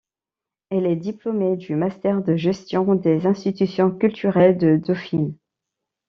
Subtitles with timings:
[0.71, 5.35] Elle est diplômée du mastère de gestion des institutions culturelles de Dauphine.